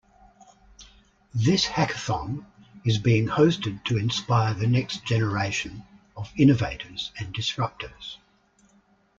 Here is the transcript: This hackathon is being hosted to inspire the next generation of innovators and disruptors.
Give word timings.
This 1.35 1.63
hackathon 1.67 2.47
is 2.83 2.97
being 2.97 3.27
hosted 3.27 3.85
to 3.85 3.97
inspire 3.97 4.55
the 4.55 4.65
next 4.65 5.05
generation 5.05 5.83
of 6.17 6.31
innovators 6.35 7.11
and 7.19 7.31
disruptors. 7.31 8.17